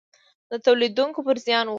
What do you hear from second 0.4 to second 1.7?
د تولیدوونکو پر زیان و.